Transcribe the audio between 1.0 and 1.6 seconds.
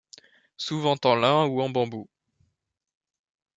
en lin